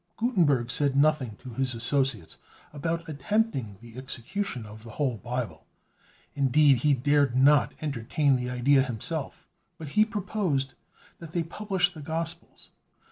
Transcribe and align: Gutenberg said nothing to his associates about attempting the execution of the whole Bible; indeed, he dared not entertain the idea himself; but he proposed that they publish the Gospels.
Gutenberg 0.17 0.71
said 0.71 0.95
nothing 0.97 1.35
to 1.43 1.49
his 1.51 1.75
associates 1.75 2.37
about 2.73 3.07
attempting 3.07 3.77
the 3.81 3.97
execution 3.97 4.65
of 4.65 4.81
the 4.83 4.89
whole 4.89 5.17
Bible; 5.17 5.67
indeed, 6.33 6.77
he 6.77 6.95
dared 6.95 7.35
not 7.35 7.75
entertain 7.83 8.35
the 8.35 8.49
idea 8.49 8.81
himself; 8.81 9.45
but 9.77 9.89
he 9.89 10.03
proposed 10.03 10.73
that 11.19 11.33
they 11.33 11.43
publish 11.43 11.93
the 11.93 12.01
Gospels. 12.01 12.71